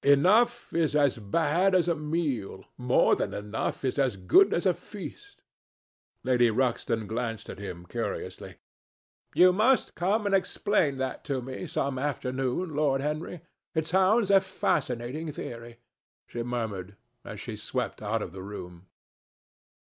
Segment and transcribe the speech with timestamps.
[0.03, 2.65] Enough is as bad as a meal.
[2.75, 5.43] More than enough is as good as a feast."
[6.23, 8.55] Lady Ruxton glanced at him curiously.
[9.35, 13.41] "You must come and explain that to me some afternoon, Lord Henry.
[13.75, 15.77] It sounds a fascinating theory,"
[16.25, 18.87] she murmured, as she swept out of the room.